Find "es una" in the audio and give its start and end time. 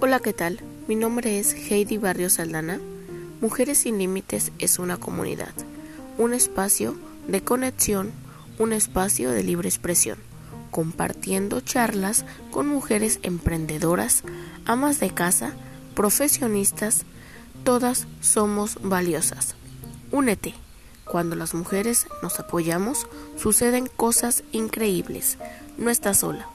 4.60-4.96